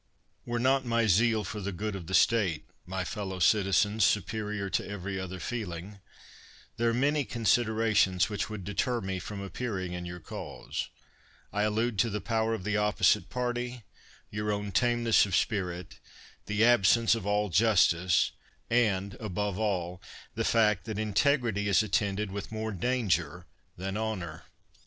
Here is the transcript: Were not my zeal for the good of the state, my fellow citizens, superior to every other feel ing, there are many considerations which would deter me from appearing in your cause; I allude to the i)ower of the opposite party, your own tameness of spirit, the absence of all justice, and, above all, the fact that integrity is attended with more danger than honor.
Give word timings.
Were 0.47 0.57
not 0.57 0.83
my 0.83 1.05
zeal 1.05 1.43
for 1.43 1.59
the 1.61 1.71
good 1.71 1.95
of 1.95 2.07
the 2.07 2.15
state, 2.15 2.65
my 2.87 3.03
fellow 3.03 3.37
citizens, 3.37 4.03
superior 4.03 4.67
to 4.67 4.87
every 4.89 5.19
other 5.19 5.39
feel 5.39 5.73
ing, 5.73 5.99
there 6.77 6.89
are 6.89 6.91
many 6.91 7.23
considerations 7.23 8.27
which 8.27 8.49
would 8.49 8.63
deter 8.63 8.99
me 8.99 9.19
from 9.19 9.41
appearing 9.41 9.93
in 9.93 10.07
your 10.07 10.19
cause; 10.19 10.89
I 11.53 11.61
allude 11.61 11.99
to 11.99 12.09
the 12.09 12.19
i)ower 12.19 12.55
of 12.55 12.63
the 12.63 12.77
opposite 12.77 13.29
party, 13.29 13.83
your 14.31 14.51
own 14.51 14.71
tameness 14.71 15.27
of 15.27 15.35
spirit, 15.35 15.99
the 16.47 16.65
absence 16.65 17.13
of 17.13 17.27
all 17.27 17.49
justice, 17.49 18.31
and, 18.71 19.13
above 19.19 19.59
all, 19.59 20.01
the 20.33 20.43
fact 20.43 20.85
that 20.85 20.97
integrity 20.97 21.67
is 21.67 21.83
attended 21.83 22.31
with 22.31 22.51
more 22.51 22.71
danger 22.71 23.45
than 23.77 23.95
honor. 23.97 24.45